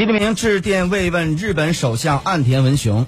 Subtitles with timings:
[0.00, 3.04] 习近平致电慰问日本首相岸田文雄。